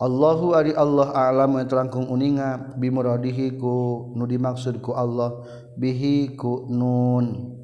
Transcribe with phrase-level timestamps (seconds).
[0.00, 5.44] Allahu ari Allah a'lamu terangkung uninga bimuradihi ku nu dimaksud ku Allah
[5.76, 7.56] bihi ku nun.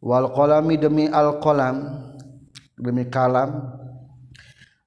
[0.00, 2.00] Wal qalami demi al qalam
[2.80, 3.75] demi kalam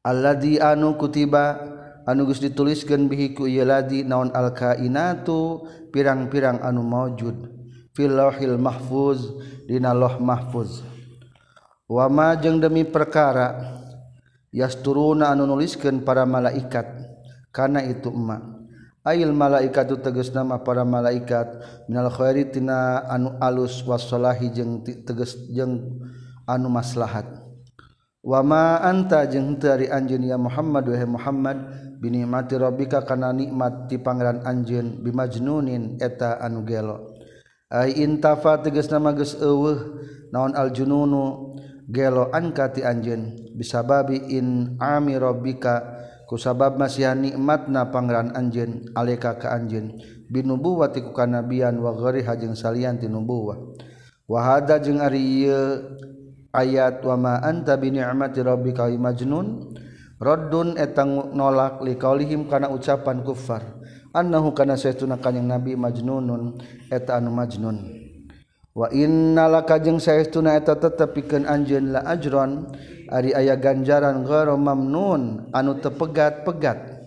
[0.04, 1.60] alladzi anu kutiba
[2.08, 7.38] anu geus dituliskeun bihi ku ieu ladzi naon alkainatu pirang-pirang anu maujud.
[7.94, 9.20] Fil lauhil mahfuz
[9.68, 10.86] dina lauh mahfuz.
[11.90, 13.76] Wama jeung demi perkara
[14.54, 16.86] yasturuna anu nuliskeun para malaikat
[17.50, 18.58] kana itu emak.
[19.00, 21.50] Ayil malaikat itu teges nama para malaikat
[21.90, 25.98] minal khairi tina anu alus wassalahi jeng teges jeng
[26.46, 27.49] anu maslahat.
[28.30, 31.58] wama anta jeung teu ari anjeun ya Muhammad wahai Muhammad
[31.98, 37.18] binikmati rabbika kana nikmat ti pangeran anjeun bimajnunin eta anu gelo.
[37.74, 39.98] Ai intafa tegas nama geus eueuh
[40.30, 41.58] naon aljununu
[41.90, 43.34] gelo anka ti anjeun.
[43.58, 45.98] Bisababi in ami rabbika
[46.30, 49.98] ku sabab masih nikmatna pangeran anjeun aleka ka anjeun.
[50.30, 53.58] Binubuwati ku kanabian wa ghairiha jeung salian ti nubuwah.
[54.30, 55.50] Wa hada jeung ari
[56.52, 59.74] ayat wama anta bini'mati rabbika majnun.
[60.20, 63.64] Raddun etang nolak liqaulihim kana ucapan kufar.
[64.12, 66.60] Annahu kana saytuna kanjing nabi majnunun
[66.92, 67.88] eta anu majnun.
[68.76, 72.68] Wa innalaka jeung saytuna eta tetep pikeun anjeun la ajron
[73.08, 77.00] ari aya ganjaran ghairu mamnun anu tepegat-pegat.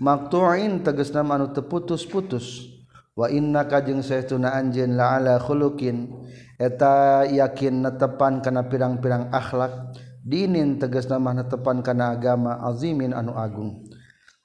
[0.00, 2.71] Maqtu'in tegasna anu teputus-putus.
[3.12, 6.08] wa innaka jeung seuna anjeun la ala khuluqin.
[6.56, 13.82] Eta yakin netepan kana pirang-pirang akhlak dinin tegas nama netepan kana agama azimin anu agung.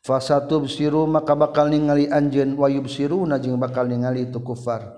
[0.01, 4.97] Fasatub siru maka bakal ningali anjeun wayub siru jeung bakal ningali itu kufar.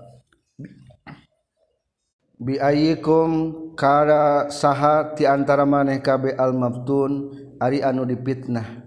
[2.40, 8.80] Bi ayyikum kara saha ti antara maneh kabe al maftun ari anu dipitnah.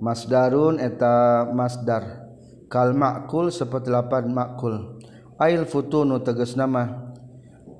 [0.00, 2.25] Masdarun eta masdar.
[2.66, 4.98] kal makul seperti lapan makul.
[5.36, 7.12] Ail futunu tegas nama.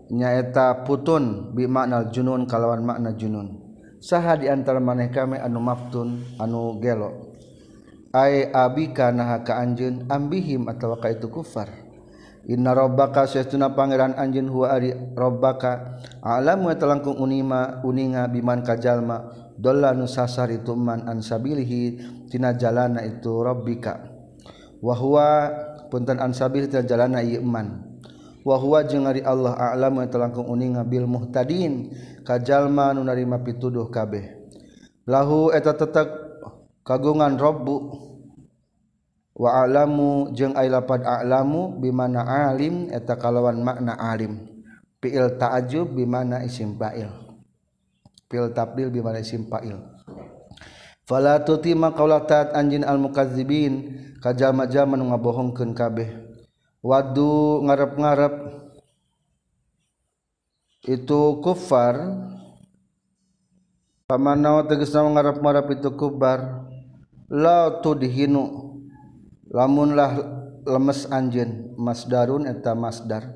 [0.06, 3.58] Nyaeta putun bi makna junun kalawan makna junun.
[3.98, 7.34] Saha di antara maneh kami anu maftun anu gelo.
[8.14, 11.66] Ay abika naha ka anjeun ambihim atawa ka itu kufar.
[12.46, 15.98] Inna rabbaka sayyiduna pangeran anjeun huwa ari rabbaka.
[16.22, 19.34] Alamu talangkung unima uninga biman kajalma.
[19.58, 21.98] Dalla nu sasar itu man ansabilihi
[22.30, 24.15] tina jalana itu rabbika.
[24.86, 25.50] wahwa
[25.90, 27.82] punten ansabil jalana iman.
[28.46, 31.90] Wahwa jeung ari Allah a'lam yang telangkung uninga bil muhtadin
[32.22, 34.38] kajalma nu narima pituduh kabeh.
[35.02, 36.06] Lahu eta tetep
[36.86, 38.06] kagungan robbu.
[39.34, 44.46] Wa a'lamu jeung ai lapad a'lamu bimana alim eta kalawan makna alim.
[45.02, 47.10] Fi'il ta'ajub bimana isim fa'il.
[48.30, 49.76] Fi'il tabdil bimana isim fa'il.
[51.06, 56.10] fala tuti makaula taat anjin al mukadzibin kajama jama nu ngabohongkeun kabeh.
[56.82, 58.34] Wadu ngarep-ngarep.
[60.86, 61.98] Itu kufar.
[64.06, 66.70] Pamanau tegasna ngarep-ngarep itu kubar
[67.26, 68.74] la tudhinu.
[69.50, 70.14] Lamunlah
[70.62, 73.34] lemes anjin masdarun eta masdar.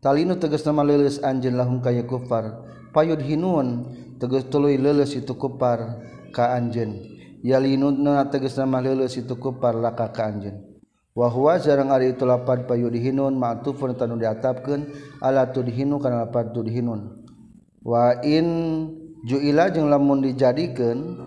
[0.00, 2.64] Talinu tegas nama leles anjin lahum kaya kufar.
[2.92, 6.00] Payud hinun tegas tuluy leles itu kufar.
[6.32, 6.96] ka anjeun.
[7.44, 10.70] Yalinudna tegas nama leuleus itu kufar laka ka anjeun.
[11.10, 17.26] Wa huwa jarang ari itu lapad payudhinun ma'tufun tanu diatapkeun ala tudhinu kana lapad tudhinun
[17.82, 18.46] wa in
[19.26, 21.18] juila jeung lamun dijadikeun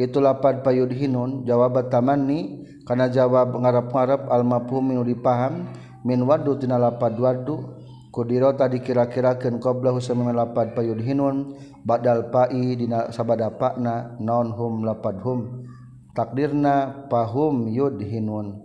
[0.00, 5.68] itu lapad payudhinun jawab tamanni kana jawab ngarap-ngarap al mafhum nu dipaham
[6.00, 7.75] min wadu tina lapad wadu
[8.16, 11.52] kudirota dikira-kirakan qoblahu samina lapad payudhinun
[11.84, 15.68] badal pa'i dina sabada pakna non hum lapad hum
[16.16, 18.64] takdirna pahum yud hinun.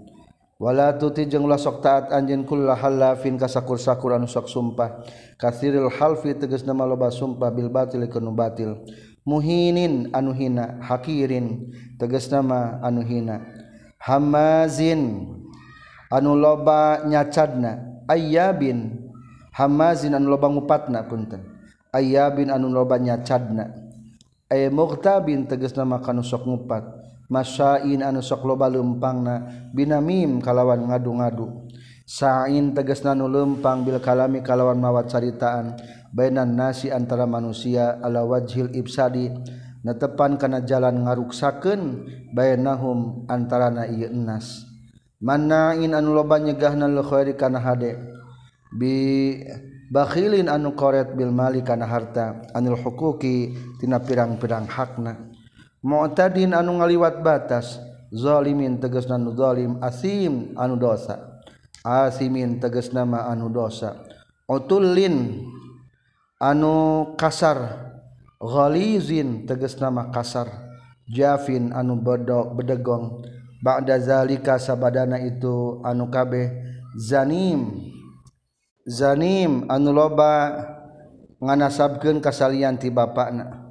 [0.56, 5.03] Wala tuti jeung ulah sok taat anjeun kullu halafin kasakur-sakur anu sok sumpah.
[5.36, 8.80] Kasiril halfi tegas nama loba sumpah bil batil kanu batil.
[9.27, 13.42] Muhinin anu hina hakirin teges nama anu hina.
[14.00, 15.33] Hamazin
[16.13, 19.10] anu loba nyacadna ayyabin
[19.61, 21.61] Hamazin anu loba ngupatna punten.
[21.93, 23.69] ayyabin anu loba nyacadna.
[24.49, 26.83] Ay mughtabin tegasna nama kanu sok ngupat.
[27.31, 31.71] Masyain anu sok loba lempangna binamim kalawan ngadu-ngadu.
[32.03, 35.79] Sa'in tegasna nanu lempang bil kalami kalawan mawat caritaan
[36.11, 39.31] bainan nasi antara manusia ala wajhil ibsadi
[39.87, 42.03] netepan kana jalan ngaruksakeun
[42.35, 44.67] bainahum antarana ieu enas.
[45.23, 47.95] Manain anu loba nyegahna lil khairi kana hade.
[48.71, 49.44] bi
[49.91, 55.31] bakhilin anu koret Bil mali kana harta anil hukuki tina pirang-pirang hakna.
[55.83, 57.81] Mu'tadin anu ngaliwat batas
[58.13, 61.44] zalimin tegasna nu zalim asim anu dosa.
[61.81, 63.97] Asimin tegesna ma anu dosa.
[64.45, 65.41] Utullin
[66.38, 67.89] anu kasar
[68.38, 70.47] ghalizin tegesna ma kasar.
[71.09, 73.25] Jafin anu bedok bedegong.
[73.62, 76.53] Ba'da zalika sabadana itu anu kabeh
[76.97, 77.91] zanim.
[78.86, 80.33] zanim anu loba
[81.42, 83.69] nganasabkeun kasalian ti bapakna.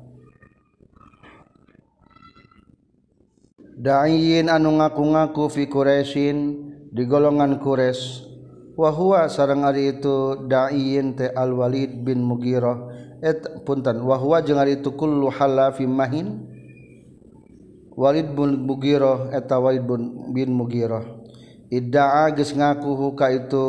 [3.81, 6.39] Da'in anu ngaku-ngaku fi Quraisyin
[6.93, 8.29] di golongan Quraisy.
[8.77, 12.93] Wa huwa sareng ari itu da'in te Al Walid bin Mughirah.
[13.21, 16.45] Et punten wa huwa jeung ari itu kullu halafim mahin.
[17.97, 19.85] Walid bin Mughirah eta Walid
[20.33, 21.05] bin Mughirah.
[21.73, 23.67] Idda'a geus ngaku ka itu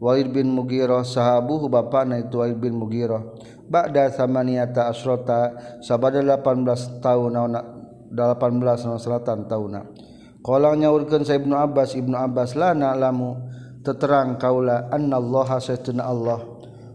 [0.00, 3.36] walid bin mugiroh sahabuhu bapana itu walid bin mugiroh
[3.68, 5.54] ba'da samaniyata asrota
[5.84, 7.32] sabada 18 tahun
[8.10, 9.86] 18 selatan tahun
[10.40, 13.36] Qala nyaurkeun sa Ibnu Abbas Ibnu Abbas lana lamu
[13.84, 16.40] terang kaula annallaha sayyidina Allah.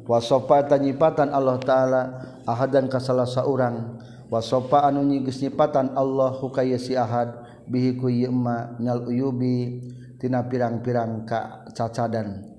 [0.06, 2.02] Wasofa nyipatan Allah taala
[2.46, 7.34] ahadan ka salah seorang wasofa anu nyigis nyipatan Allah hukaya si ahad
[7.66, 9.82] bihi ku yema nal uyubi
[10.22, 12.55] tina pirang-pirang ka cacadan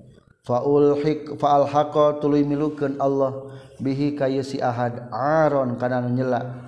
[0.47, 3.51] faulhiq faalhaqa tuluy milukeun Allah
[3.83, 6.63] bihi kayu si ahad aron kana nyela.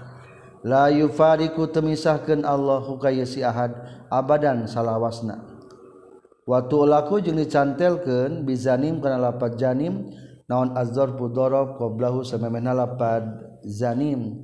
[0.59, 3.71] La yufariku temisahkeun Allah kayu si ahad
[4.11, 5.39] abadan salawasna.
[6.43, 10.11] Watu laku jeung dicantelkeun bizanim kana lapat janim
[10.51, 13.23] naon azzar budorob qoblahu samemehna lapat
[13.63, 14.43] zanim.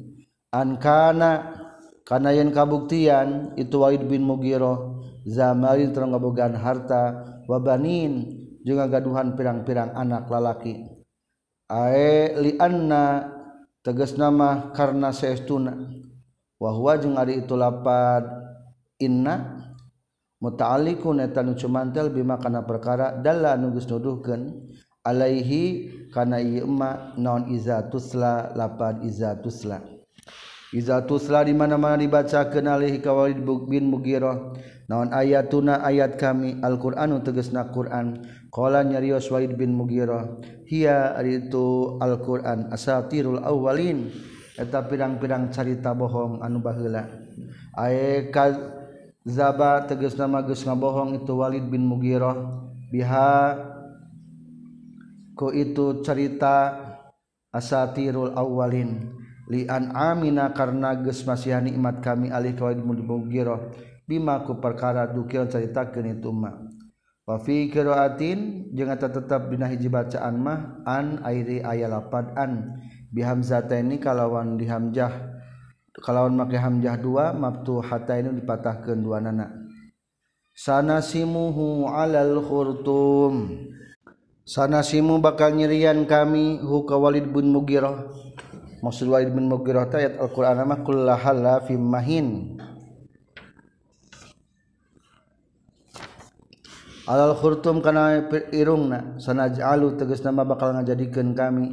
[0.55, 1.59] An kana
[2.07, 6.15] kana yen kabuktian itu Walid bin Mugiroh zamarin terang
[6.55, 10.89] harta wabanin juga gaduhan pirang-pirang anak lalaki.
[11.69, 13.29] Ae lianna
[13.85, 15.77] tegas nama karena seestuna.
[16.57, 18.25] Wahwa jeung ari itu lapad.
[18.95, 19.62] Inna
[20.39, 24.71] muta'alliqun eta cumantel bima kana perkara dalla nugus nuduhkeun
[25.03, 29.83] alaihi kana ieu emma naon iza tusla lapad iza tusla.
[30.71, 34.56] Iza tusla di mana-mana dibacakeun alaihi ka Walid bin Mughirah.
[34.88, 38.24] Naon ayatuna ayat kami alquranu tegasna Qur'an.
[38.55, 44.07] Qala nyarios Walid bin Mughirah, hiya itu Al-Qur'an asatirul awwalin.
[44.55, 47.03] Eta pirang-pirang carita bohong anu baheula.
[47.75, 52.63] Ae kadzaba tegas nama geus ngabohong itu Walid bin Mughirah.
[52.95, 53.59] Biha
[55.35, 56.79] ku itu carita
[57.51, 59.19] asatirul awwalin.
[59.51, 63.59] Lian amina karena geus masih nikmat kami alih ka Walid bin Mughirah.
[64.07, 66.75] Bima ku perkara dukil caritakeun itu mah
[67.25, 72.82] wafi kiraatin jeung -tetap tetep dina hiji bacaan mah an airi aya lapad an.
[73.10, 75.12] Bi hamzataini kalawan dihamjah
[76.03, 79.51] kalawan make hamjah dua maptu hatta ini dipatahkan dua nana.
[80.55, 83.67] Sanasimuhu alal khurtum.
[84.46, 88.08] Sanasimu bakal nyerian kami hu ka Walid bin Mughirah.
[88.84, 92.54] Maksud Walid bin Mughirah ayat Al-Qur'an mah kullahala fim mahin.
[97.05, 99.17] alal khurtum kana irungna.
[99.21, 101.67] Sanajalu tegas nama bakal ngajadikeun kami.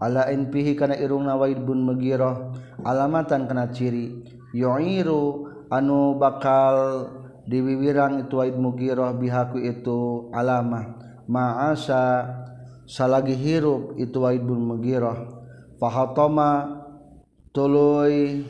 [0.00, 2.52] Ala infihi kana irungna waid bun megirah
[2.84, 4.24] alamatan kana ciri.
[4.54, 7.08] Yu'iru anu bakal
[7.48, 11.00] diwiwirang itu waid mugirah bihaku itu alamah.
[11.24, 12.28] Ma'asa
[12.84, 15.24] salagi hirup itu waid bun megirah
[15.80, 16.84] fahatoma
[17.56, 18.44] tuluy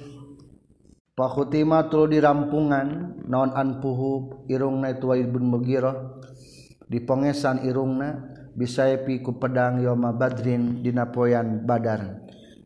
[1.14, 5.94] Pakutima tulu dirampungan non anpuhu irungna itu waibun bun megirah
[6.88, 12.24] dipongesan irungna bisaepi ku pedang yoma badrin dina poyan badar.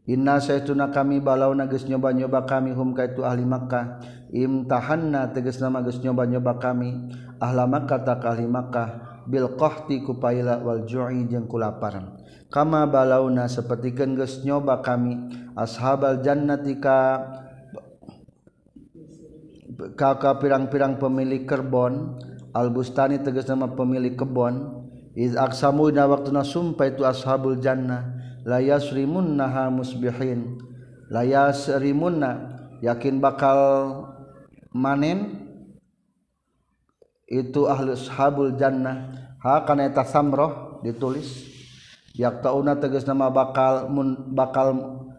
[0.09, 4.01] Inna saytuna kami balau nages nyoba-nyoba kami hum kaitu ahli Makkah.
[4.33, 9.21] Imtahanna tegas nama geus nyoba-nyoba kami ahla Makkah tak ahli Makkah.
[9.29, 12.17] Bil qahti ku paila wal ju'i jeung kulaparan
[12.49, 15.21] kama balauna sapertikeun geus nyoba kami
[15.53, 17.29] ashabal jannati ka
[19.95, 22.17] ka pirang-pirang pemilik kerbon
[22.59, 24.83] albustani tegas nama pemilik kebon
[25.15, 30.59] iz aksamu na waktuna sumpah itu ashabul jannah la yasrimunnaha musbihin.
[31.09, 33.59] La yasrimunna yakin bakal
[34.75, 35.47] manen?
[37.29, 39.13] Itu ahli ashabul jannah
[39.45, 41.45] ha kana eta samroh ditulis.
[42.17, 44.75] Yaktauna tegas nama bakal mun bakal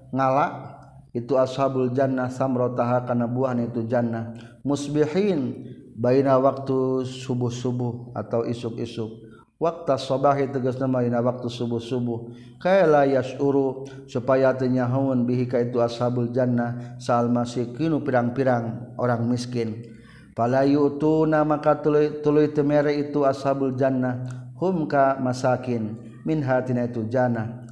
[0.10, 0.68] ngala.
[1.10, 5.66] Itu ashabul jannah samrotaha kana buah itu jannah musbihin
[6.00, 9.28] baina waktu subuh-subuh atau isuk-isuk.
[9.60, 12.32] Waktu sabahi tegas nama ina waktu subuh-subuh.
[12.64, 19.84] Kaila yasuru supaya tenyahaun bihi ka itu ashabul jannah sal masikinu pirang-pirang orang miskin.
[20.32, 24.24] Fala yu'tuna maka tuluy tuluy temere itu ashabul jannah
[24.56, 27.68] hum ka masakin min hatina itu jannah.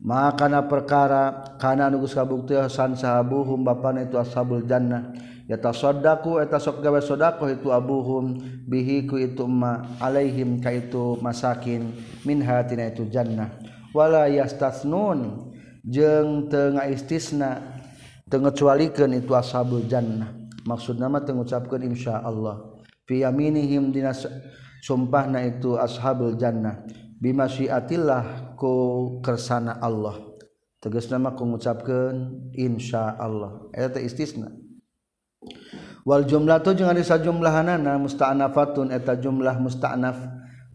[0.00, 5.12] Makana perkara kana nugus kabuktian sahabuhum bapana itu ashabul jannah
[5.46, 8.38] yata sodaku eta sok gawe sodako itu abuhum.
[8.66, 11.94] Bihiku itu ma alaihim ka itu masakin.
[12.26, 13.54] Min hatina itu jannah.
[13.94, 15.54] Wala yastasnun.
[15.86, 17.62] Jeung teu ngaistisna
[18.26, 20.34] teu ngecualikeun itu ashabul jannah.
[20.66, 22.74] Maksud nama teu ngucapkeun insyaallah
[23.06, 24.10] fi yaminihim dina
[24.82, 26.82] sumpahna itu ashabul jannah.
[27.22, 30.18] Bima syiatillah ku kersana Allah.
[30.82, 34.65] Tegas nama ku ngucapkeun insyaallah eta istisna.
[36.06, 40.14] Wal jumlah tuh jangan bisa jumlahanana musta'nafatun eta jumlah musta'naf.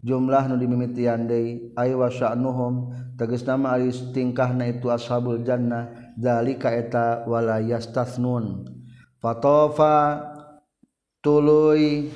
[0.02, 6.74] Jumlah nu dimimitian deui ay wa sya'nuhum tegas nama ari tingkahna itu ashabul jannah zalika
[6.74, 8.66] eta wala yastathnun
[9.22, 10.26] fatofa
[11.22, 12.10] tuluy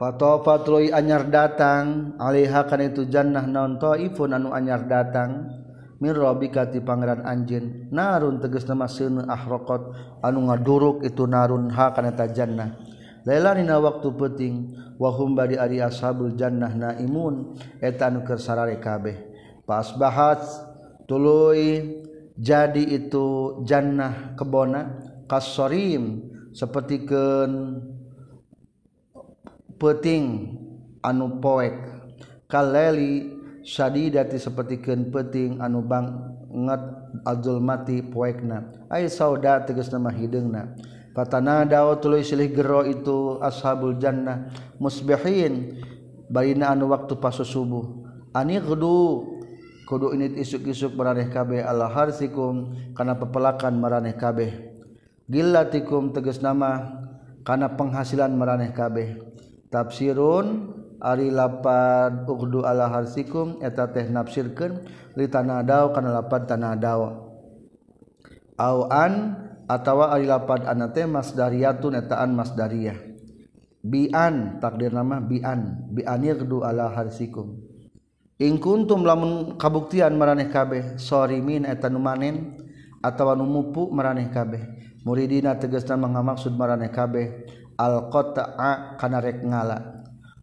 [0.00, 5.59] fatofa tuluy anyar datang alaiha kana itu jannah naon taifun anu anyar datang.
[6.00, 12.80] mirrobikati Pangeran Anjin narun teges nama seun ahrokot anu ngaduruk itu narun ha kaneta jannah.
[13.28, 14.54] Laila nina waktu peting
[14.96, 19.28] wahum bari ari ashabul jannah naimun eta anu keur sarare kabeh.
[19.68, 20.40] Pas bahat
[21.04, 22.00] tuluy
[22.40, 27.84] jadi itu jannah kebona kasorim sepertikeun
[29.76, 30.24] peting
[31.04, 31.76] anu poek.
[32.50, 36.82] Kaleli syadidati sapertikeun peuting anu banget
[37.24, 38.72] azulmati poekna.
[38.88, 40.74] Ai sauda tegas nama hideungna
[41.10, 44.48] fatana dao tuluy silih gero itu ashabul jannah
[44.78, 45.76] musbihin
[46.30, 47.86] barina anu waktu pasu subuh.
[48.30, 49.26] Ani kudu
[49.90, 54.70] kudu init isuk-isuk maraneh kabeh ala harsikum kana pepelakan maraneh kabeh.
[55.26, 56.94] Gillatikum tegas nama
[57.42, 59.18] kana penghasilan maraneh kabeh.
[59.70, 64.84] Tafsirun Ari lapad ugdu ala harsikum eta teh nafsirkeun
[65.16, 67.32] li tanadau kana lapad tanadau
[68.60, 69.32] au an
[69.64, 73.00] atawa ari lapad ana teh masdariyatun eta an masdariyah
[73.80, 77.56] bi'an takdir nama bi'an bi'an yagdu ala harsikum.
[78.40, 82.56] In kuntum lamun kabuktian maraneh kabeh sorimin eta nu manen
[83.04, 84.80] atawa nu mupu maraneh kabeh.
[85.04, 89.99] Muridina tegasna mangamaksud maraneh kabeh al qata'a kana rek ngala.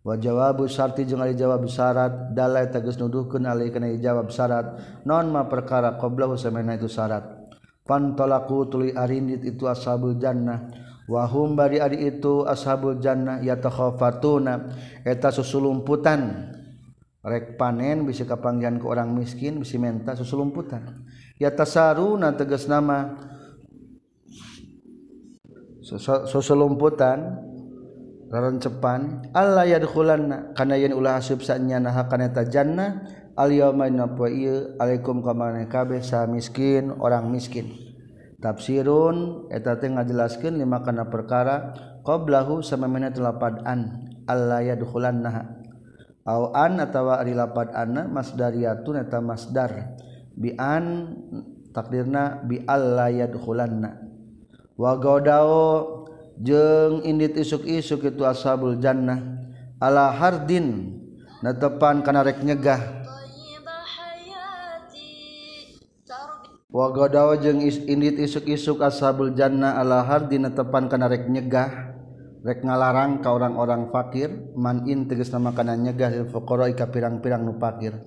[0.08, 5.28] Wa jawabu syarti jeung ari jawab syarat dalai tegas nuduhkeun alai kana jawab syarat non
[5.28, 7.28] ma perkara qablahu samana itu syarat.
[7.84, 10.72] Pantolaku tuli arindit itu ashabul jannah
[11.12, 14.72] wa hum bari ari itu ashabul jannah yatakhafatuna
[15.04, 16.56] eta susulumputan.
[17.28, 21.04] Rek panen bisa kapanggihan ke orang miskin bisa menta susulumputan.
[21.36, 23.20] Yatasaruna tegas nama
[26.32, 27.47] sosolumputan
[28.32, 30.52] roncepan Allah yadkhulanna.
[30.54, 33.08] Kana yen ulah asup sanyana kaneta jannah.
[33.38, 34.28] Al yauma napwa
[34.82, 37.70] alaikum kamane kabeh sa miskin orang miskin.
[38.42, 39.48] Tafsirun.
[39.54, 41.74] Eta teh ngajelaskeun lima kana perkara.
[42.04, 45.64] Qablahu samamana telapadan Allah yadkhulanna.
[46.28, 49.96] Au an atawa ari lapadanna masdariyatun eta masdar.
[50.36, 51.16] Bi an
[51.72, 54.04] takdirna bi Allah yadkhulanna.
[54.76, 55.97] Wa godao
[56.42, 59.20] jeng indit isuk-isuk itu ashabul jannah.
[59.78, 60.98] Ala hardin
[61.46, 63.06] na tepan kana rek nyegah.
[66.68, 71.94] Wa gadaw jeung indit isuk-isuk ashabul jannah ala hardin natepan kana rek nyegah.
[72.42, 77.46] Rek ngalarang ka orang-orang fakir man in tegas nama kana nyegah lil fuqara ka pirang-pirang
[77.46, 77.98] nu fakir.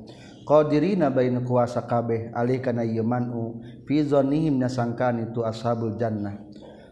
[0.42, 6.49] Qadirina bain kuasa kabeh alih kana yamanu fi zannihim nasangkan itu ashabul jannah.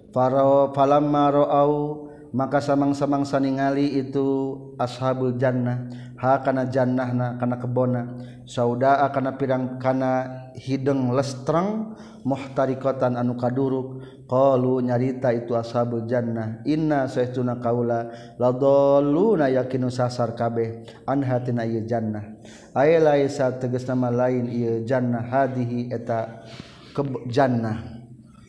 [0.08, 5.88] Farao falamma ra'au maka samang-samang saningali itu ashabul jannah.
[6.18, 8.02] Ha kana jannahna kana kebona.
[8.48, 11.94] Saudaa kana pirang kana hidung lestreng
[12.26, 14.02] muhtarikotan anu kaduruk.
[14.28, 16.60] Qalu nyarita itu ashabul jannah.
[16.68, 22.36] Inna saytuna kaula ladalluna yakinu sasar kabeh an hatina ieu jannah.
[22.76, 25.22] Aya laisa tegas nama lain ieu jannah.
[25.22, 26.44] Hadihi eta
[26.92, 27.97] ke jannah.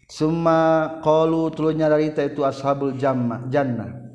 [0.10, 4.10] summa qalu tulunya darita itu ashabul jamma jannah.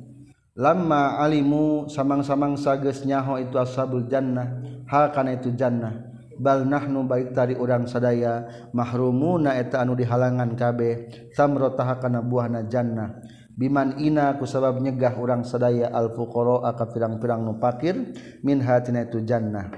[0.55, 6.11] lamma alimu samang-samang sages nyaho itu ashabul jannah hal kana itu jannah.
[6.35, 8.43] Bal nahnu baik tari urang sadaya
[8.75, 13.23] mahrumuna eta anu dihalangan kabeh samrotaha kana buahna jannah.
[13.55, 17.95] Biman ina ku sabab nyegah urang sadaya al fuqara ka pirang-pirang nu fakir
[18.43, 19.71] min hatina itu jannah.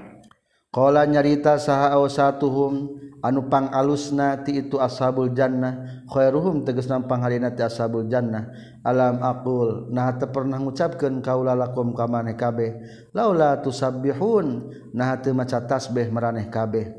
[0.74, 7.62] Qala nyarita saha satuhum anupang alusna ti itu ashabul jannah khairuhum teges nampang halina ti
[7.62, 8.50] ashabul jannah.
[8.86, 12.78] Alam aqul nah teu pernah ngucapkeun kaula lakum ka maneh kabeh.
[13.12, 16.94] Laula tusabbihun nah teu maca tasbih maraneh kabeh.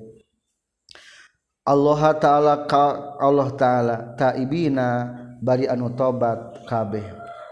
[1.66, 7.06] Allah taala ka Allah taala taibina bari anu tobat kabeh.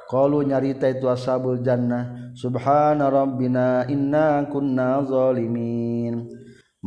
[0.07, 6.36] Qalu nyarita itu ashabul jannah subhana rabbina inna kunna zalimin.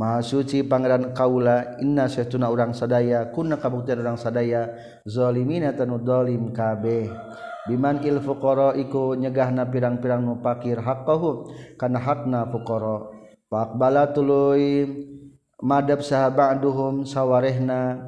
[0.00, 4.72] Maha suci Pangeran Kaula inna syaituna urang sadaya kuna kabuktian urang sadaya
[5.04, 7.12] zalimina tanu zalim kabeh.
[7.68, 13.12] Biman il fuqara iku nyegahna pirang-pirang nu pakir haqqahu kana hakna fuqara.
[13.52, 14.88] Faqbala tuluy
[15.60, 18.00] madab sahabaduhum sawarehna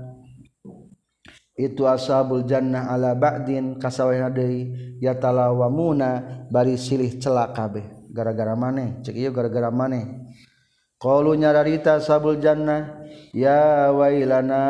[1.53, 7.85] itu ashabul jannah ala ba'din kasawehna deui yatalawamuna bari silih celak kabeh.
[8.09, 9.05] Gara-gara maneh?
[9.05, 10.22] Cek ieu gara-gara maneh.
[11.03, 13.03] Qalu nyararita sabul jannah
[13.35, 14.63] ya wailana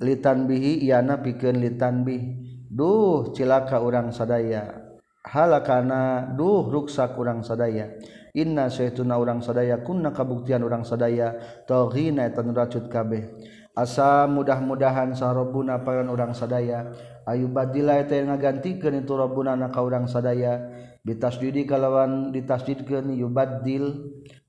[0.00, 2.48] litan bihi yana pikeun litan bih.
[2.72, 4.96] Duh cilaka urang sadaya.
[5.20, 7.92] Halakana duh ruksak urang sadaya.
[8.32, 11.36] Inna saytuna urang sadaya kunna kabuktian urang sadaya.
[11.68, 13.28] Taghina eta racut kabeh.
[13.76, 16.88] Asa mudah-mudahan sarobuna pangan urang sadaya.
[17.28, 20.56] Ayu badila eta ngagantikeun itu rabbuna ka urang sadaya.
[21.04, 23.84] Bitasdidi kalawan ditasdidkeun yubaddil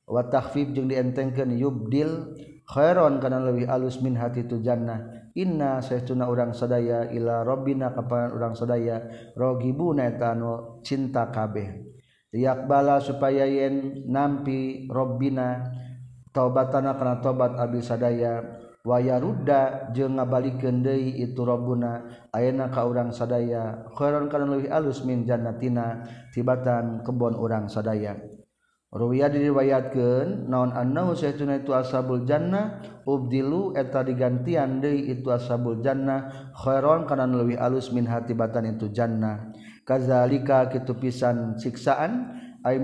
[0.09, 2.33] watahfib jeung dientengkeun yubdil
[2.69, 5.33] Khairon kana leuwih alus min hati tu Jannah.
[5.33, 11.81] Inna saytuna urang sadaya ila rabbina kapan urang sadaya roggibunetano cinta kabeh.
[12.29, 15.65] Riak bala supaya yen nampi rabbina
[16.29, 18.45] taubatana kana tobat Abi sadaya
[18.85, 25.01] waya rudda jeung ngabalikeun deui itu rabbuna ayeuna ka urang sadaya Khairon kana leuwih alus
[25.01, 28.13] min Jannatina tibatan kebon urang sadaya.
[28.89, 32.81] Ruya diriwayatkan naon annahu saytuna itu ashabul jannah?
[33.05, 36.49] Ubdilu eta digantian deui itu ashabul jannah.
[36.57, 39.53] Khairon kana leuwih alus min hatibatan itu jannah.
[39.85, 42.33] Kazalika kitu pisan siksaan
[42.65, 42.81] ay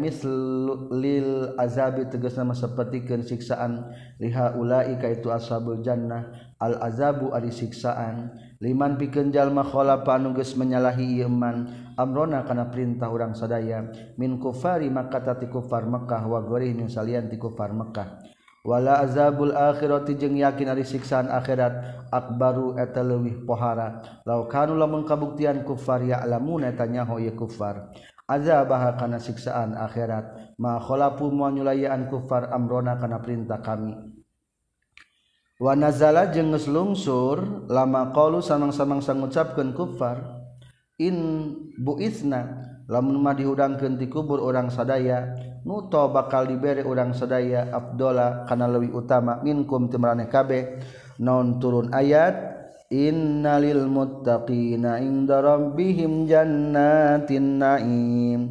[0.93, 3.89] lil azabi tegasna sapertikeun siksaan.
[4.21, 6.53] Liha ulai ka itu ashabul jannah.
[6.61, 8.29] Al azabu ari siksaan.
[8.61, 13.87] Liman pikeun jalma khalafa anu geus menyalahi iman amrona kana perintah urang sadaya
[14.19, 20.17] min kufari maka tati kufar Mekkah wa gorihnin salian ti kufar Mekkah wala azabul akhirati
[20.17, 24.01] jeung yakin ari siksaan akhirat akbaru eta leuwih pohara.
[24.25, 27.93] Law kanu lamun kabuktian kufar ya alamun eta nyaho ye kufar.
[28.25, 30.57] Azabah kana siksaan akhirat.
[30.57, 33.93] Ma khalafu muanyulayaan kufar amrona kana perintah kami.
[35.61, 40.34] Wa nazala jeung geus lungsur lama qalu samang-samang sangucapkeun kufar
[41.01, 41.17] in
[41.75, 45.33] buisna lamunmah dihudangkan di kubur orang sadaya
[45.65, 50.79] nuto bakal diberi orang sadaya Abdullah karena lebih utama minkum timraneh kabeh.
[51.19, 52.53] Non turun ayat?
[52.93, 58.41] Innalil muttaqina inda rabbihim jannatin naim.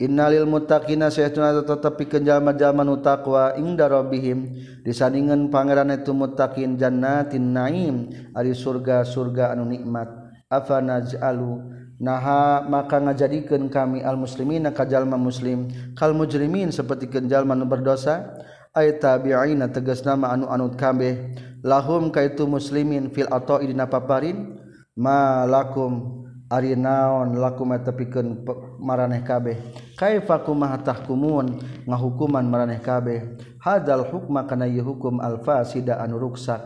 [0.00, 4.56] Innalil muttaqina sayyiduna tetapi kenjama jalma nu taqwa inda rabbihim.
[4.80, 10.25] Disandingan pangeran itu muttaqin jannatin naim ari surga surga anu nikmat.
[10.46, 11.62] afanaj'alu
[11.96, 15.70] naha maka ngajadikeun kami al muslimina kajalma muslim.
[15.96, 18.36] Kal mujrimin seperti jalma nu berdosa?
[18.76, 21.32] Ay tabi'ina tegas nama anu anut kabeh.
[21.64, 24.60] Lahum kaitu muslimin fil ata'i dina paparin?
[24.96, 28.44] Ma lakum ari naon lakum tepikeun
[28.78, 29.56] maraneh kabeh.
[29.96, 31.58] Kaifa kumaha tahkumun?
[31.88, 33.40] Ngahukuman maraneh kabeh.
[33.64, 36.60] Hadal hukma kana hukum al fasida anu ruksak.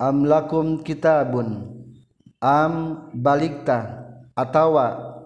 [0.00, 1.77] Am lakum kitabun?
[2.38, 4.06] am balikta
[4.38, 5.18] atawa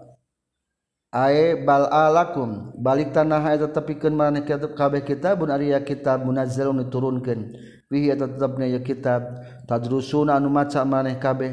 [1.13, 2.73] ae bal alakum.
[2.73, 7.53] Balik tanah eta tepikeun maraneh kitab kabeh kitabun ari kitab munazzalun diturunkeun
[7.87, 9.21] fihi eta tetepna ya kitab.
[9.69, 11.51] Tadrusuna anu maca maraneh kabeh.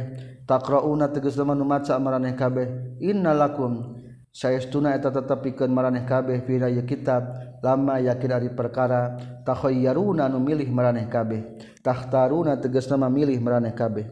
[0.49, 2.99] Taqrauna tegasna anu maca maraneh kabeh.
[3.05, 4.01] Innalakum
[4.33, 7.23] saestuna eta tetepikeun maraneh kabeh fi ya kitab.
[7.61, 9.21] Lama yakin ari perkara.
[9.45, 11.61] Takhayyaruna anu milih maraneh kabeh.
[11.85, 14.09] Tahtaruna tegasna milih maraneh kabeh.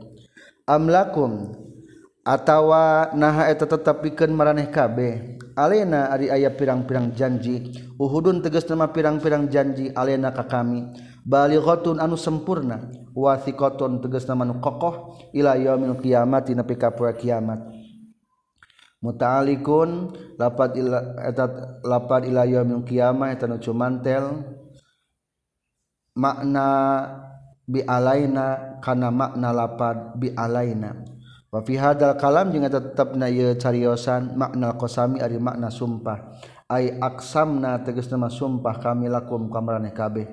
[0.68, 1.56] amlakum
[2.28, 5.40] atawa naha eta tetap pikeun maraneh kabeh.
[5.58, 10.86] Alena ari aya pirang-pirang janji uhudun tegas nama pirang-pirang janji alena ka kami.
[11.26, 17.58] Balighatun anu sempurna wathiqatun tegas nama nu kokoh ila yaumil qiyamati nepi ka kiamat.
[19.02, 21.44] Muta'alikun lapat ila eta
[21.82, 24.46] lapat ila yaumil qiyamah eta nu cumantel
[26.14, 26.66] makna
[27.68, 31.04] bialaina kana makna lapad bialaina.
[31.52, 36.40] Wa fi hadzal kalam jeung tetepna ieu cariosan makna qasami ari makna sumpah.
[36.68, 40.28] Ai aksamna tegasna mah sumpah kami lakum kamarane kabeh.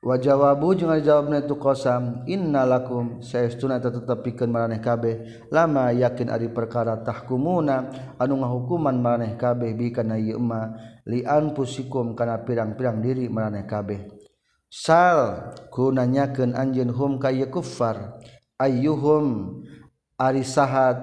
[0.00, 5.44] Wa jawabu jeung jawabna itu qasam inna lakum saestuna tetep pikeun maraneh kabeh.
[5.52, 10.72] Lama yakin ari perkara tahkumuna anu ngahukuman maraneh kabeh bi kana ieu ma
[11.04, 14.19] li anfusikum kana pirang-pirang diri maraneh kabeh.
[14.70, 18.22] sal ku nanyakeun anjeun hum ka kuffar
[18.62, 19.58] ayyuhum
[20.14, 21.02] ari sahat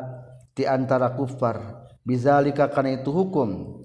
[0.55, 3.75] ti antara kuffar bizalika kana itu hukum.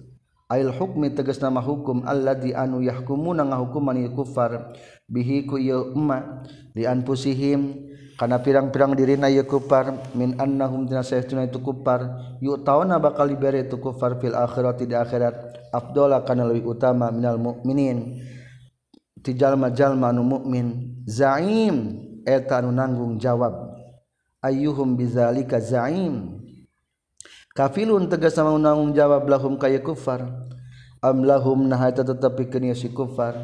[0.52, 4.76] Ail hukmi tegas nama hukum alladzi anu yahkumuna ngahukum manil kuffar
[5.08, 6.44] bihi ku ieu umma
[6.76, 7.88] li anfusihim.
[8.20, 13.80] Kana pirang-pirang dirina ieu kuffar min annahum dina saestuna itu kuffar yu'tauna bakal dibere itu
[13.80, 15.72] kuffar fil akhirati di akhirat.
[15.72, 18.20] Afdala kana lebih utama minal mukminin
[19.22, 23.72] tijallma-jallma nu mukmin zaim eta nu nanggung jawab.
[24.42, 26.42] Ayyuhum bizalika zaim.
[27.54, 30.26] Kafilun tegas sama nanggung jawab lahum kaya kufar.
[31.02, 33.38] Am lahum nah eta tetepikeun si kufar.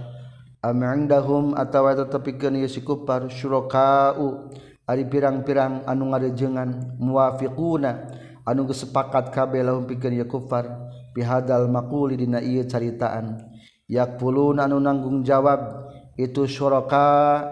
[0.59, 4.51] Am indahum atawa tetepikeun si kufar syuraka'u
[4.89, 8.11] ari pirang-pirang anu ngarejengan muwafiquna
[8.43, 10.67] anu geus kabeh lahum pikeun ya kufar.
[11.15, 13.48] Bihadal maquli dina ieu caritaan.
[13.89, 17.43] yakpulun anu nanggung jawab itu syuraka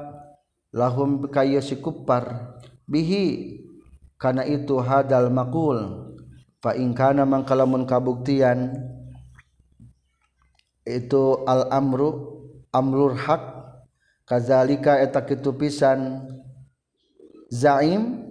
[0.71, 3.57] lahum kaya si kuppar bihi
[4.21, 6.07] kana itu hadal makul
[6.67, 8.75] fa in kana mangkalamun kabuktian.
[10.87, 13.43] Itu al amru amrul haq
[14.27, 16.27] kazalika eta kitu pisan.
[17.47, 18.27] Zaim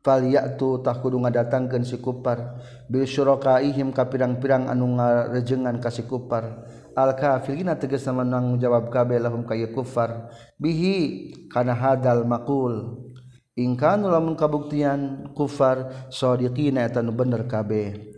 [0.00, 2.56] fal ya'tu takudu ngadatangkeun si kuppar
[2.88, 9.18] bil syurakaihim ka pirang-pirang anu ngarejengan ka si kuppar al-kafirina tegas sama nang jawab kabeh
[9.18, 10.30] lahum kaya kufar.
[10.56, 13.02] Bihi kana hadal makul
[13.58, 18.14] in kanu lamun kabuktian kufar sadiqina eta nu bener kabeh.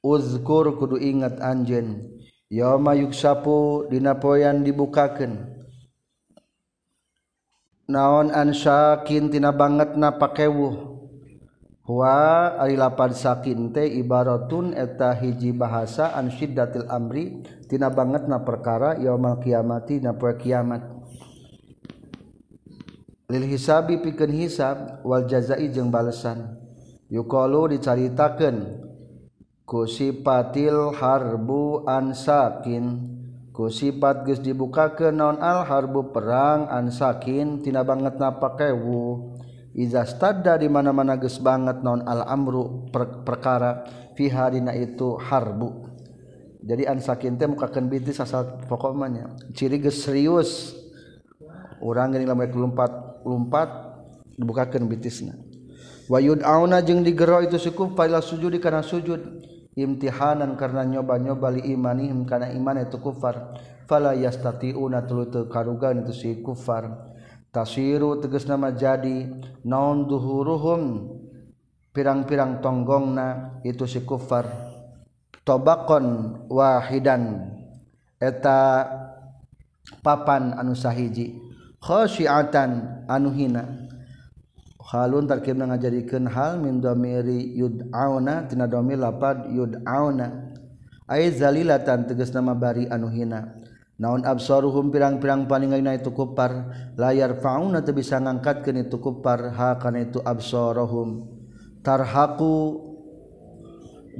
[0.00, 2.16] Uzkur kudu ingat anjen
[2.48, 5.52] yauma yuksapu dina poean dibukakeun.
[7.86, 10.95] Naon ansyakin tina banget na pakewuh.
[11.86, 18.42] Wa ari lapan sakin teh ibaratun eta hiji bahasa an syiddatil amri tina banget na
[18.42, 20.82] perkara yaumal kiamati na poe kiamat.
[23.30, 26.58] Lil hisabi pikeun hisab wal jazai jeung balesan.
[27.06, 28.82] Yuqalu dicaritakeun
[29.62, 33.14] ku sifatil harbu an sakin
[33.54, 39.35] ku sifat geus dibukakeun naon al harbu perang an sakin tina banget na pakewu.
[39.76, 43.84] Izastada di mana-mana ges banget non al-amru per perkara
[44.16, 45.84] fi harina itu harbu.
[46.64, 50.72] Jadi an sakin teh mukakeun bintis asal pokoknya ciri ges serius.
[51.84, 53.68] Urang geuning lamun lompat lompat
[54.40, 55.36] dibukakeun bintisna.
[56.08, 59.44] Wa yud'auna jeung digero itu suku pada sujud kana sujud
[59.76, 66.28] imtihanan karena nyoba-nyoba li imanihim kana iman itu kufar fala yastati'una tulu karugan itu si
[66.40, 67.12] kufar
[67.54, 69.30] tasiru teges nama jadi
[69.66, 70.82] naon duhuruhum
[71.96, 74.44] pirang-pirang tonggongna itu si kufar.
[75.48, 77.56] Tobakon wahidan.
[78.20, 78.84] Eta
[80.04, 81.40] papan anu sahiji.
[81.80, 83.88] Khosyiatan anu hina.
[84.86, 90.52] Halun tarkibna ngajadikeun hal min domiri yud'auna tina domir lapad yud'auna.
[91.08, 93.65] Ay zalilatan tegas nama bari anu hina.
[93.96, 96.68] naon absoruhum pirang-pirang paningai na itu kupar
[97.00, 101.24] layar fauna teu bisa ngangkat keun itu kupar ha kana itu absoruhum
[101.80, 102.76] tarhaku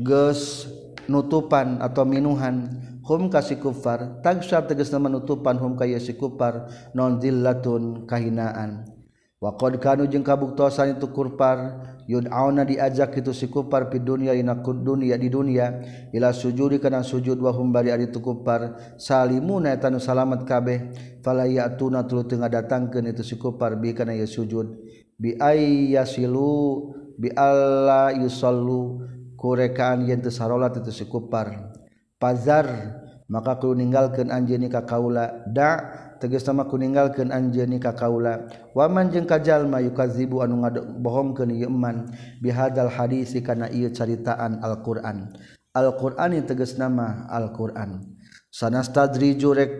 [0.01, 0.65] geus
[1.07, 2.73] nutupan atau minuhan
[3.05, 8.96] hum kasih kufar tagsar tegasna menutupan hum kaya si kufar non dillatun kahinaan.
[9.37, 15.21] Waqad kanu jeung kabuktosan itu kurpar yud'auna diajak itu si kupar fi dunya ina dunya
[15.21, 15.85] di dunya
[16.17, 20.89] ila sujudi kana sujud wa hum bari ari kupar salimuna eta nu salamat kabeh
[21.21, 24.73] fala ya'tuna tuluy teu ngadatangkeun itu si kupar bi kana ya sujud
[25.21, 29.05] bi ayyasilu bi alla yusallu
[29.37, 31.77] kurekaan yen teu sarolat itu si kupar
[32.17, 32.65] pazar
[33.29, 38.49] maka ku ninggalkeun anjeun ka kaula da' teges nama kuningalkan anjeni ka kaula.
[38.73, 40.65] Waman jeung kajallma yukazibu anu
[41.01, 42.11] bohongkeun ieu iman
[42.43, 45.37] bihadal hadisi kana ieu caritaan Al-Qur'an.
[45.77, 48.03] Al-Qur'an teges nama Al-Qur'an.
[48.49, 49.73] Sanastadriju rek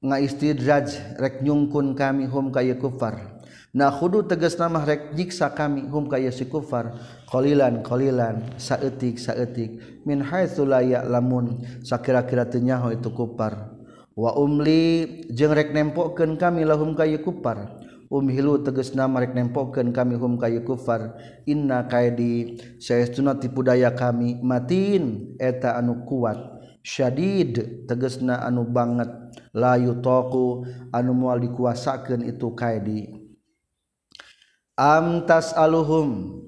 [0.00, 3.38] ngaistidraj rek nyungkun kami hum kaya kufar.
[3.76, 6.96] Nah khudu teges nama rek nyiksa kami hum kaya si kufar.
[7.28, 10.02] Qalilan qalilan saeutik saeutik.
[10.08, 11.60] Min haitsu la ya'lamun.
[11.84, 13.77] Sakira-kira teu nyaho itu kufar.
[14.18, 17.78] wa umli jeung rek nempokeun kami lahum kayu kufar
[18.10, 25.36] umhilu tegasna marek nempokeun kami hum kayu kufar inna kaidi saestuna tipu daya kami matin
[25.38, 26.58] eta anu kuat.
[26.88, 29.12] Syadid tegesna anu banget.
[29.52, 33.12] La yutaqu anu moal dikuasakeun itu kaidi.
[34.72, 36.40] Am tasaluhum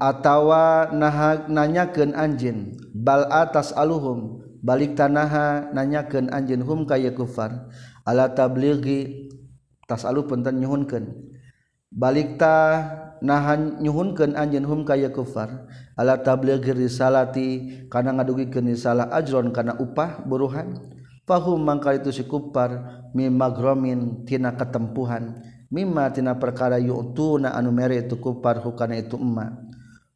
[0.00, 7.70] atawa nahag nanyakeun anjin bal atas aluhum balik tanaha nanyakeun anjin hum ka kufar
[8.02, 9.30] ala tablighi
[9.86, 11.06] tasalu punten nyuhunkeun.
[11.94, 12.82] Balik ta
[13.22, 17.48] nahan nyuhunkeun anjin hum ka kufar ala tablighi risalati
[17.86, 20.82] kana ngadugikeun risalah ajron kana upah buruhan.
[21.26, 28.14] Fahum mangka itu si kufar mimagromin tina ketempuhan mimma tina perkara yu'tuna anu mere itu
[28.22, 29.65] kufar hukana itu emak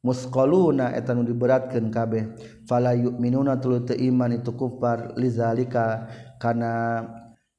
[0.01, 2.37] muskoluna etan diberatkan kabeh.
[2.65, 6.09] Fala yu'minuna tulu iman itu kufar lizalika
[6.41, 7.05] kana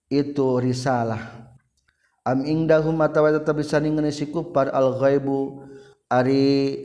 [0.09, 1.49] itu risalah.
[2.21, 5.65] Am indahum atawa tetep bisa ningali si kufar al ghaibu
[6.05, 6.77] ari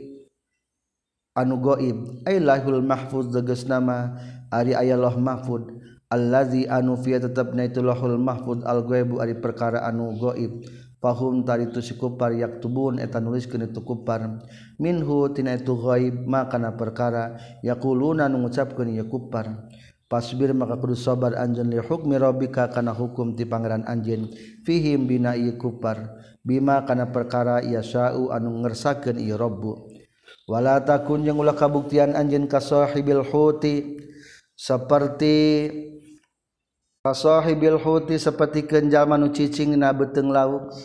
[1.37, 4.17] anu gaib ay lahul mahfuz geus nama
[4.49, 5.77] ari aya loh mahfud
[6.09, 10.65] allazi anu fi tetep na itu lahul mahfuz al ghaibu ari perkara anu gaib
[10.97, 14.41] fahum tari itu si kupar yak tubun eta nuliskeun itu kupar
[14.81, 19.69] minhu tina itu ghaib makana perkara yaquluna nu ngucapkeun ya kupar.
[20.07, 24.31] Pasbir maka kudu sabar anjeun li hukmi rabbika kana hukum ti pangeran anjeun.
[24.63, 26.15] Fihim bina ieu kupar.
[26.47, 29.91] Bima kana perkara ia sya'u anu ngersakeun ieu rabbu.
[30.47, 33.99] Wala takun jeung ulah kabuktian anjeun ka sahibil huti.
[34.55, 35.35] Seperti
[37.07, 40.75] Fasahibil huti seperti kenjal manu cicing na beteng lauk.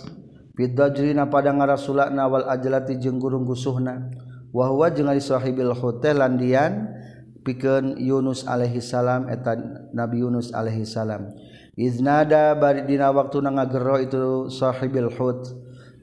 [0.55, 4.07] Bidajrina pada ngarasulakna wal ajlati jeung gurung gusuhna.
[4.55, 6.95] Wa huwa jeung ari sahibil huti landian
[7.43, 9.59] pikeun Yunus alaihi salam eta
[9.91, 11.35] Nabi Yunus alaihi salam.
[11.75, 15.51] Iznada bari dina waktu ngagero itu sahibil hut.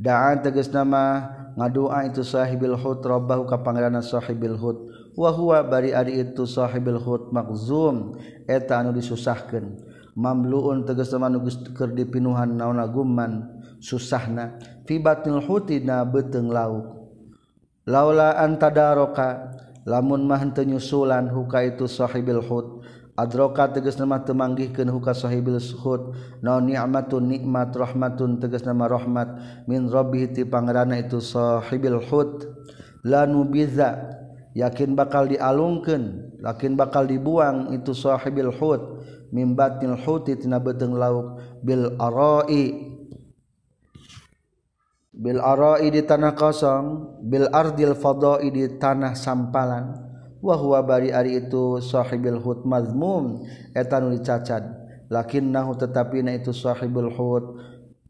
[0.04, 4.84] Da'a tegas nama ngadua itu sahibil hut rabbahu ka pangeranna sahibil hut.
[5.16, 8.20] Wa huwa bari ari itu sahibil hut makzum
[8.52, 9.88] eta anu disusahkeun.
[10.20, 11.40] mamluun tegas tegesaman
[11.72, 14.60] keur dipinuhan naon guman susahna.
[14.84, 17.00] Fi batil hutina beteng lauk.
[17.88, 19.56] Laula antadaroka
[19.88, 22.84] lamun mah henteu nyusulan huka itu sahibil hut.
[23.16, 26.16] Adroka tegas nama temanggihkeun huka sahibil hut.
[26.44, 29.28] Naon ni'matun nikmat rahmatun tegas nama rahmat.
[29.72, 32.48] Min rabbih ti pangeranna itu sahibil hut.
[33.08, 34.20] La nubiza
[34.60, 37.72] yakin bakal dialungkeun yakin bakal dibuang.
[37.72, 39.02] Itu sahibil hut.
[39.32, 41.40] Mimbatil huti tina beteng lauk.
[41.64, 42.92] Bil arai.
[45.16, 46.86] Bil arai di tanah kosong.
[47.24, 49.96] Bil ardil fadai di tanah sampalan.
[50.44, 53.48] Wa huwa bari ari itu sahibil hut mazmum.
[53.72, 57.46] Eta nu dicacad lakinnahu tetapina itu sahibul hut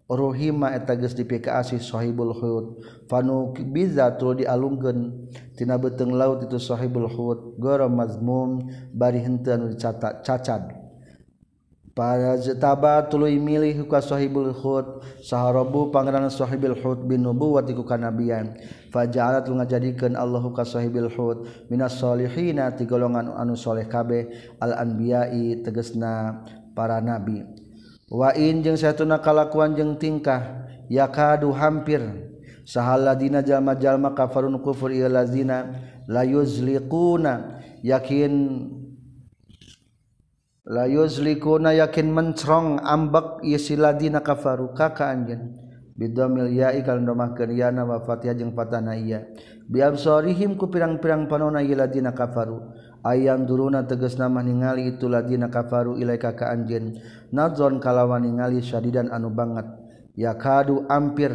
[0.09, 2.81] Ruhima eta geus dipikaasi Sahibul Hud.
[3.05, 7.61] Fanu biza tul dialungkeun tina beteng laut itu Sahibul Hud.
[7.61, 10.79] Goro mazmum bari henteu anu dicatat cacad
[11.99, 15.03] para zetaba tuluy milih ka Sahibul Hud.
[15.19, 18.55] Saharobu pangeran Sahibul Hud bin nubuwat iku kanabian.
[18.95, 21.67] Faja'alat lu ngajadikeun Allahu ka Sahibul Hud.
[21.67, 24.55] Minas solihina ti golongan anu soleh kabeh.
[24.63, 26.39] Al anbiya'i tegesna
[26.71, 27.58] para nabi.
[28.09, 32.01] wain jeung satuna kalakuan jeung tingkah yakadu hampir
[32.65, 35.77] sahaladina jalma-jalma kafarun kufur ieu lazina
[36.09, 38.33] la yuzliquna yakin
[40.65, 45.37] la yuzliquna yakin mencrong ambek ieu kafaru kaka ka
[45.99, 49.27] bidomil ya'i kal domahkeun yana wa fatihah jeung fatana iya.
[49.67, 52.71] Bi absarihim ku pirang-pirang panona ieu ladina kafaru.
[53.05, 56.99] ayam duruna teges nama ningali itu ladina kafaru ilaika ka anjin
[57.31, 59.65] nadzon kalawan ningali syadidan anu banget.
[60.19, 61.31] Ya kadu ampir.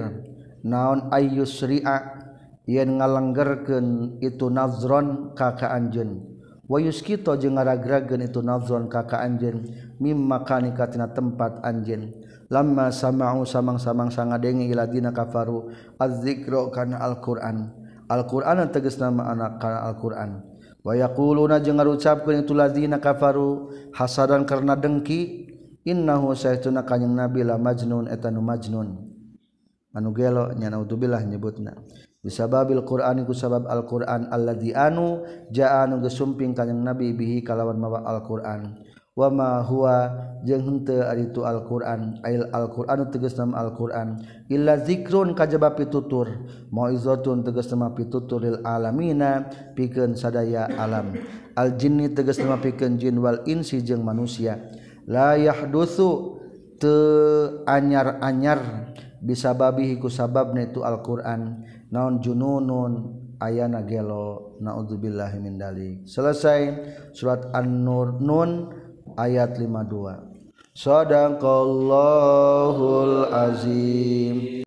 [0.64, 2.24] Naon ayyusri'a
[2.64, 6.24] yen ngalenggerkeun itu nazron ka anjeun.
[6.64, 9.68] Wa yuskito jeung ngaragrageun itu nazron ka anjeun.
[10.00, 12.16] Mimma kana katina tempat anjeun.
[12.48, 15.72] Lamma sama'u samang-samang sangadenge iladina kafaru.
[16.00, 17.72] Azzikra kana alquran.
[18.08, 20.53] Alquran tegas nama anak kana alquran.
[20.84, 25.48] wayakuluna jeung ngarucapkeun itu lazina kafaru hasadan karena dengki
[25.82, 28.88] innahu saytuna kanjing nabi la majnun eta nu majnun.
[29.94, 31.72] Anu gelo nya naudzubillah nyebutna.
[32.24, 38.02] Bisababil qur'ani ku sabab alquran alladzi anu jaa anu gesumping kanjing nabi bihi kalawan mawa
[38.04, 38.80] alquran.
[39.14, 40.10] wama huwa
[40.42, 46.26] jeung henteu ari itu Alquran ail Alquran tegas nama Alquran Illa zikrun kajaba pitutur
[46.74, 49.46] mauizatun tegas nama pitutur lil alamina
[49.78, 51.14] pikeun sadaya alam.
[51.54, 54.58] Al jinni tegas nama pikeun jin wal insi jeung manusia.
[55.06, 55.38] La
[55.70, 56.42] dosu
[56.82, 56.92] te
[57.70, 61.62] anyar-anyar bisa babi ku sababna itu Alquran.
[61.94, 62.92] Naon jununun
[63.38, 66.04] ayana gelo naudzubillahi min dalik.
[66.10, 66.60] Selesai
[67.14, 68.82] surat an-nur nun
[69.16, 70.16] ayat 52
[70.74, 74.63] Sadaqallahul azim.